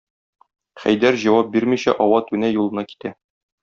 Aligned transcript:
Хәйдәр 0.85 1.19
җавап 1.25 1.53
бирмичә 1.59 1.97
ава-түнә 2.09 2.53
юлына 2.59 2.91
китә. 2.93 3.19